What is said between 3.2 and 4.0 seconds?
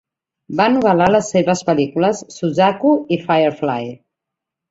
"Firefly".